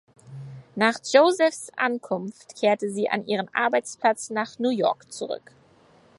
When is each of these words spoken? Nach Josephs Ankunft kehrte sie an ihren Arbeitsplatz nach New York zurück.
Nach 0.73 0.95
Josephs 1.13 1.69
Ankunft 1.75 2.55
kehrte 2.57 2.89
sie 2.89 3.07
an 3.09 3.27
ihren 3.27 3.53
Arbeitsplatz 3.53 4.31
nach 4.31 4.57
New 4.57 4.71
York 4.71 5.11
zurück. 5.13 5.51